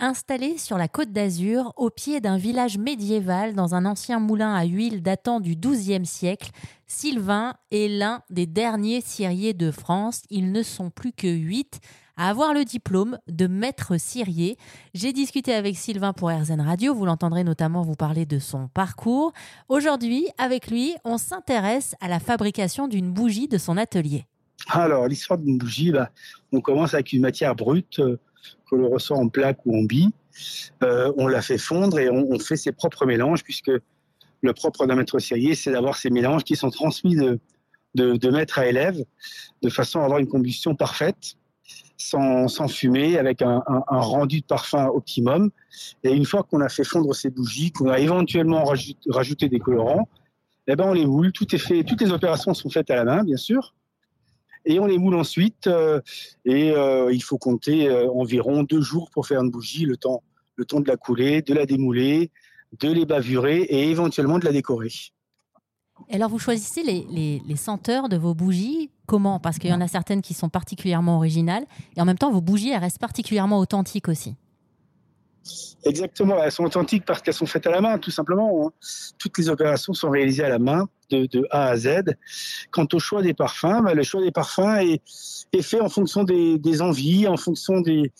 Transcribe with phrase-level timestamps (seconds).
[0.00, 4.64] Installé sur la côte d'Azur, au pied d'un village médiéval dans un ancien moulin à
[4.64, 6.52] huile datant du XIIe siècle,
[6.86, 10.22] Sylvain est l'un des derniers ciriers de France.
[10.30, 11.80] Ils ne sont plus que huit
[12.16, 14.56] à avoir le diplôme de maître cirier.
[14.94, 19.32] J'ai discuté avec Sylvain pour RZN Radio, vous l'entendrez notamment vous parler de son parcours.
[19.68, 24.26] Aujourd'hui, avec lui, on s'intéresse à la fabrication d'une bougie de son atelier.
[24.68, 26.10] Alors, l'histoire d'une bougie, bah,
[26.52, 27.98] on commence avec une matière brute.
[27.98, 28.20] Euh,
[28.70, 30.10] que l'on ressort en plaque ou en bille.
[30.82, 33.72] Euh, on la fait fondre et on, fait ses propres mélanges, puisque
[34.40, 37.40] le propre d'un maître cirier, c'est d'avoir ces mélanges qui sont transmis de,
[37.94, 39.04] de, maître à élève,
[39.62, 41.34] de façon à avoir une combustion parfaite,
[41.96, 45.50] sans, sans fumée, avec un, rendu de parfum optimum.
[46.04, 48.64] Et une fois qu'on a fait fondre ces bougies, qu'on a éventuellement
[49.08, 50.08] rajouté des colorants,
[50.68, 51.32] eh ben on les moule.
[51.32, 53.74] Tout est fait, toutes les opérations sont faites à la main, bien sûr
[54.68, 55.66] et on les moule ensuite.
[55.66, 56.00] Euh,
[56.44, 60.22] et euh, il faut compter euh, environ deux jours pour faire une bougie, le temps,
[60.54, 62.30] le temps de la couler, de la démouler,
[62.78, 64.92] de les bavurer et éventuellement de la décorer.
[66.12, 69.40] alors vous choisissez les, les, senteurs de vos bougies comment?
[69.40, 71.64] Parce qu'il y en a certaines qui sont particulièrement originales
[71.96, 74.36] et en même temps vos bougies elles restent particulièrement authentiques aussi.
[75.84, 78.66] Exactement, elles sont authentiques parce qu'elles sont faites à la main, tout simplement.
[78.66, 78.72] Hein.
[79.18, 82.16] Toutes les opérations sont réalisées à la main, de, A à Z.
[82.70, 86.82] Quant au choix des parfums, bah, le choix des parfums est, fait en fonction des,
[86.82, 88.12] envies, en fonction des,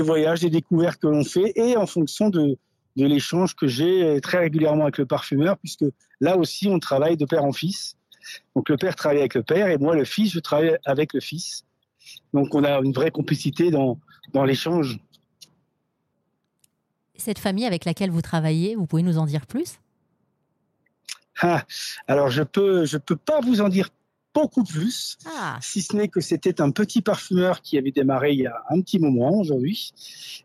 [0.00, 2.58] voyages, des découvertes que l'on fait et en fonction de,
[2.96, 5.84] l'échange que j'ai très régulièrement avec le parfumeur, puisque
[6.20, 7.96] là aussi, on travaille de père en fils.
[8.56, 11.20] Donc le père travaille avec le père et moi, le fils, je travaille avec le
[11.20, 11.64] fils.
[12.34, 13.98] Donc on a une vraie complicité dans
[14.44, 14.98] l'échange
[17.18, 19.78] cette famille avec laquelle vous travaillez, vous pouvez nous en dire plus?
[21.40, 21.64] Ah,
[22.08, 23.90] Alors, je peux, je peux pas vous en dire
[24.36, 25.58] beaucoup plus, ah.
[25.62, 28.82] si ce n'est que c'était un petit parfumeur qui avait démarré il y a un
[28.82, 29.94] petit moment aujourd'hui,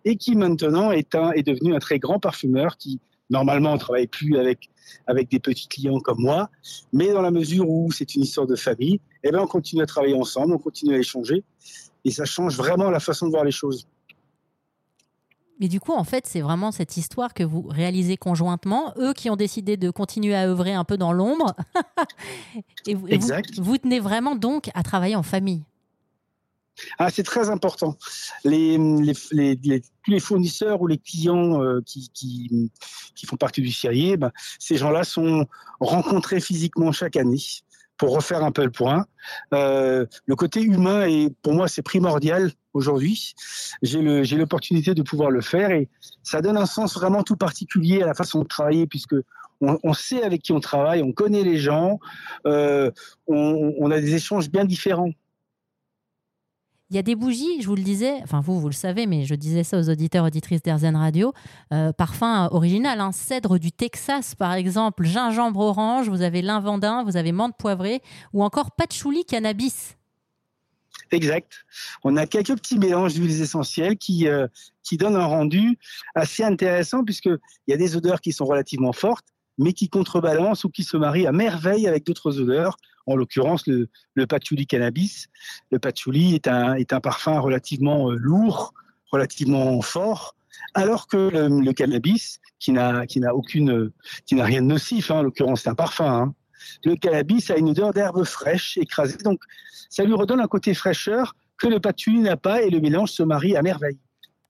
[0.05, 4.07] et qui maintenant est, un, est devenu un très grand parfumeur qui, normalement, ne travaille
[4.07, 4.69] plus avec,
[5.07, 6.49] avec des petits clients comme moi,
[6.93, 9.85] mais dans la mesure où c'est une histoire de famille, eh bien, on continue à
[9.85, 11.43] travailler ensemble, on continue à échanger,
[12.05, 13.87] et ça change vraiment la façon de voir les choses.
[15.61, 18.95] Mais du coup, en fait, c'est vraiment cette histoire que vous réalisez conjointement.
[18.97, 21.55] Eux qui ont décidé de continuer à œuvrer un peu dans l'ombre.
[22.87, 23.07] et, vous,
[23.59, 25.61] Vous, tenez vraiment donc à travailler en famille.
[26.97, 27.95] Ah, c'est très important.
[28.43, 28.79] Les,
[29.31, 34.31] les, tous les fournisseurs ou les clients euh, qui, qui, font partie du Cirier, ben,
[34.57, 35.45] ces gens-là sont
[35.79, 37.37] rencontrés physiquement chaque année
[38.01, 39.05] pour refaire un peu le point.
[39.53, 43.35] Euh, le côté humain, est, pour moi, c'est primordial aujourd'hui.
[43.83, 45.87] J'ai l'opportunité de pouvoir le faire et
[46.23, 49.13] ça donne un sens vraiment tout particulier à la façon de travailler puisque
[49.61, 51.99] on, sait avec qui on travaille, on connaît les gens,
[52.47, 52.89] euh,
[53.27, 55.11] on, a des échanges bien différents.
[56.91, 59.23] Il y a des bougies, je vous le disais, enfin vous, vous le savez, mais
[59.23, 61.31] je disais ça aux auditeurs, auditrices d'Airzen Radio,
[61.71, 67.15] euh, parfum original, hein, cèdre du Texas par exemple, gingembre orange, vous avez l'invandin, vous
[67.15, 68.01] avez menthe poivrée,
[68.33, 69.95] ou encore patchouli cannabis.
[71.11, 71.63] Exact.
[72.03, 74.47] On a quelques petits mélanges d'huiles essentielles qui, euh,
[74.83, 75.79] qui donnent un rendu
[76.13, 79.27] assez intéressant puisqu'il y a des odeurs qui sont relativement fortes,
[79.61, 82.77] mais qui contrebalancent ou qui se marient à merveille avec d'autres odeurs
[83.07, 83.87] en l'occurrence le,
[84.27, 85.27] patchouli cannabis.
[85.71, 88.73] Le patchouli est un, est un parfum relativement euh, lourd,
[89.11, 90.35] relativement fort,
[90.73, 93.91] alors que le, cannabis, qui n'a qui n'a aucune,
[94.25, 96.05] qui n'a rien de nocif, hein, en l'occurrence c'est un parfum.
[96.05, 96.33] Hein.
[96.85, 99.41] Le cannabis a une odeur d'herbe fraîche écrasée, donc
[99.89, 103.23] ça lui redonne un côté fraîcheur que le patchouli n'a pas et le mélange se
[103.23, 103.99] marie à merveille.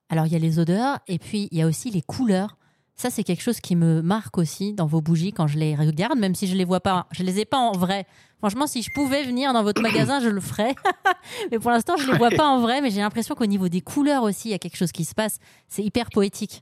[0.09, 2.57] Alors il y a les odeurs et puis il y a aussi les couleurs.
[3.01, 6.19] Ça, c'est quelque chose qui me marque aussi dans vos bougies quand je les regarde,
[6.19, 8.05] même si je les vois pas, je les ai pas en vrai.
[8.37, 10.75] Franchement, si je pouvais venir dans votre magasin, je le ferais.
[11.51, 13.81] mais pour l'instant, je les vois pas en vrai, mais j'ai l'impression qu'au niveau des
[13.81, 15.39] couleurs aussi, il y a quelque chose qui se passe.
[15.67, 16.61] C'est hyper poétique.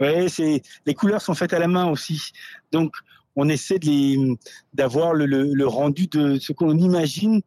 [0.00, 2.32] Oui, c'est les couleurs sont faites à la main aussi.
[2.72, 2.96] Donc,
[3.36, 3.78] on essaie
[4.74, 7.42] d'avoir le, rendu de ce qu'on imagine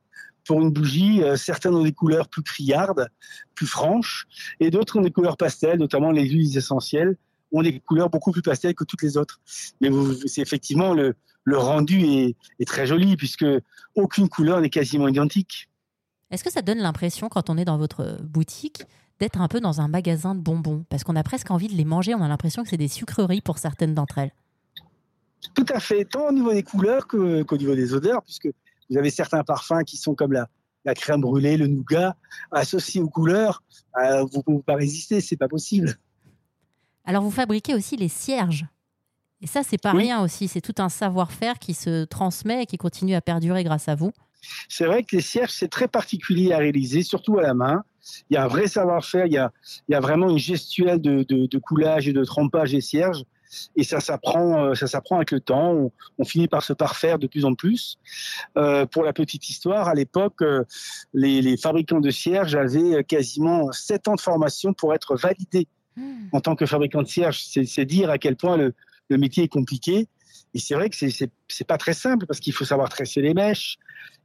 [0.46, 1.22] pour une bougie.
[1.24, 3.10] Euh, certaines ont des couleurs plus criardes,
[3.54, 4.28] plus franches,
[4.62, 7.18] et d'autres ont des couleurs pastel, notamment les huiles essentielles
[7.52, 9.40] ont des couleurs beaucoup plus pastel que toutes les autres.
[9.82, 9.90] Mais
[10.26, 11.16] c'est effectivement le,
[11.52, 12.02] rendu
[12.60, 13.46] est, très joli puisque
[13.96, 15.70] aucune couleur n'est quasiment identique.
[16.32, 18.84] Est-ce que ça donne l'impression quand on est dans votre boutique
[19.20, 20.86] d'être un peu dans un magasin de bonbons?
[20.90, 23.42] Parce qu'on a presque envie de les manger, on a l'impression que c'est des sucreries
[23.42, 24.32] pour certaines d'entre elles.
[25.56, 28.50] Tout à fait, tant au niveau des couleurs qu'au niveau des odeurs, puisque
[28.90, 30.48] vous avez certains parfums qui sont comme la,
[30.96, 32.16] crème brûlée, le nougat,
[32.52, 33.64] associés aux couleurs,
[34.02, 35.96] euh, vous ne pouvez pas résister, c'est pas possible.
[37.06, 38.66] Alors vous fabriquez aussi les cierges.
[39.42, 40.48] Et ça, c'est pas rien aussi.
[40.48, 44.12] C'est tout un savoir-faire qui se transmet et qui continue à perdurer grâce à vous.
[44.68, 47.84] C'est vrai que les cierges, c'est très particulier à réaliser, surtout à la main.
[48.30, 49.52] il y a un vrai savoir-faire, il y a,
[49.88, 53.24] il y a vraiment une gestuelle de, de, de coulage et de trempage des cierges.
[53.76, 55.72] Et ça s'apprend, euh, ça s'apprend avec le temps.
[55.72, 57.98] On, on, finit par se parfaire de plus en plus.
[58.58, 60.64] Euh, pour la petite histoire, à l'époque, euh,
[61.14, 65.68] les, les, fabricants de cierges avaient quasiment 7 ans de formation pour être validés.
[66.32, 67.42] En tant que fabricant de cierges.
[67.44, 68.74] C'est dire à quel point le,
[69.10, 70.08] le métier est compliqué.
[70.54, 73.78] Et c'est vrai que c'est pas très simple parce qu'il faut savoir tresser les mèches,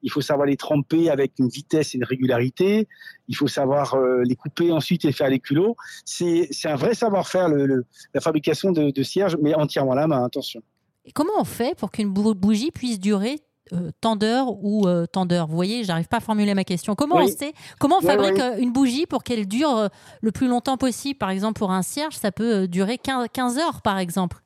[0.03, 2.89] il faut savoir les tremper avec une vitesse et une régularité,
[3.29, 5.77] il faut savoir euh, les couper ensuite et faire les culots.
[6.05, 7.85] C'est un vrai savoir-faire, le,
[8.15, 10.63] la fabrication de, de cierges, mais entièrement à la main, attention.
[11.05, 13.41] Et comment on fait pour qu'une bougie puisse durer
[13.73, 16.95] euh, tant d'heures ou euh, tant d'heures Vous voyez, j'arrive pas à formuler ma question.
[16.95, 19.89] Comment on sait Comment on fabrique euh, une bougie pour qu'elle dure euh,
[20.21, 21.19] le plus longtemps possible?
[21.19, 24.39] Par exemple, pour un cierge, ça peut durer 15, 15 heures, par exemple.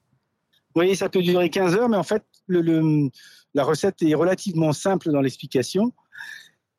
[0.74, 3.10] Oui, ça peut durer 15 heures, mais en fait, le, le,
[3.54, 5.92] la recette est relativement simple dans l'explication.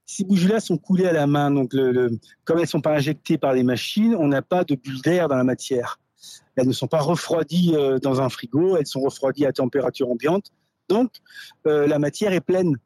[0.06, 3.38] Ces bougies-là sont coulées à la main, donc le, comme elles ne sont pas injectées
[3.38, 6.00] par les machines, on n'a pas de bulles d'air dans la matière.
[6.56, 10.52] Elles ne sont pas refroidies euh, dans un frigo, elles sont refroidies à température ambiante.
[10.90, 11.12] Donc,
[11.68, 12.78] euh, la matière est pleine.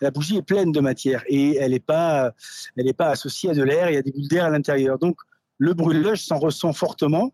[0.00, 2.32] La bougie est pleine de matière et elle n'est pas,
[2.76, 4.98] elle pas associée à de l'air, il y a des bulles d'air à l'intérieur.
[4.98, 5.16] Donc,
[5.58, 7.32] le brûlage s'en ressent fortement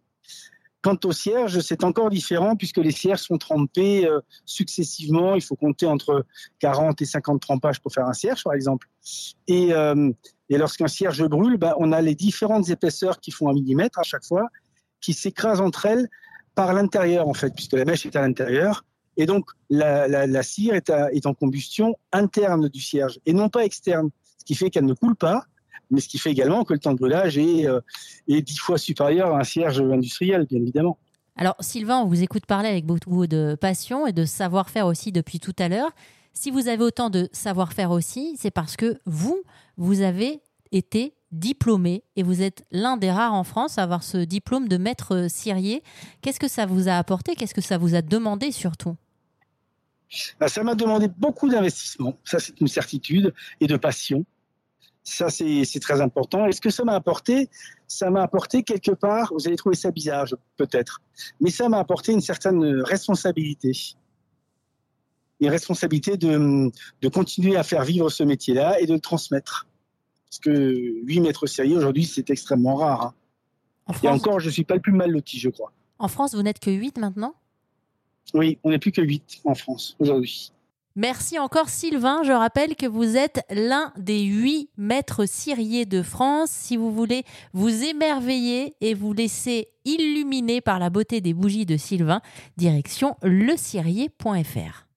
[0.82, 5.34] Quant aux cierges, c'est encore différent puisque les cierges sont trempés euh, successivement.
[5.34, 6.25] Il faut compter entre
[6.61, 8.88] 40 et 50 trempages pour faire un cierge, par exemple.
[9.46, 10.11] Et, euh,
[10.49, 14.25] lorsqu'un cierge brûle, ben, on a les différentes épaisseurs qui font un millimètre à chaque
[14.25, 14.49] fois,
[15.02, 16.08] qui s'écrasent entre elles
[16.55, 18.84] par l'intérieur, en fait, puisque la mèche est à l'intérieur.
[19.20, 24.08] Et donc, la, cire est, en combustion interne du cierge et non pas externe,
[24.38, 25.44] ce qui fait qu'elle ne coule pas,
[25.90, 27.81] mais ce qui fait également que le temps de brûlage est, euh,
[28.28, 30.96] est dix fois supérieur à un cierge industriel, bien évidemment.
[31.37, 35.38] Alors, Sylvain, on vous écoute parler avec beaucoup de passion et de savoir-faire aussi depuis
[35.38, 35.90] tout à l'heure.
[36.32, 39.43] Si vous avez autant de savoir-faire aussi, c'est parce que vous,
[39.76, 40.40] vous avez
[40.73, 44.78] été diplômé et vous êtes l'un des rares en France à avoir ce diplôme de
[44.78, 45.82] maître cirier.
[46.23, 47.34] Qu'est-ce que ça vous a apporté?
[47.34, 48.96] Qu'est-ce que ça vous a demandé surtout?
[50.38, 54.24] Bah, Ça m'a demandé beaucoup d'investissement, ça c'est une certitude, et de passion.
[55.02, 56.46] Ça, c'est très important.
[56.46, 57.48] Et ce que ça m'a apporté,
[57.88, 60.26] ça m'a apporté quelque part, vous allez trouver ça bizarre
[60.56, 61.00] peut-être,
[61.40, 63.72] mais ça m'a apporté une certaine responsabilité.
[65.40, 66.70] Une responsabilité de,
[67.00, 69.66] de continuer à faire vivre ce métier-là et de le transmettre.
[70.28, 73.06] Parce que 8 mètres sérieux aujourd'hui, c'est extrêmement rare.
[73.06, 73.14] Hein.
[73.92, 75.72] France, et encore, je ne suis pas le plus mal loti, je crois.
[75.98, 77.34] En France, vous n'êtes que 8 maintenant?
[78.34, 80.52] Oui, on n'est plus que 8 en France aujourd'hui.
[80.96, 82.22] Merci encore Sylvain.
[82.24, 86.50] Je rappelle que vous êtes l'un des huit maîtres ciriers de France.
[86.50, 87.22] Si vous voulez
[87.52, 92.20] vous émerveiller et vous laisser illuminer par la beauté des bougies de Sylvain,
[92.56, 94.89] direction lecirier.fr.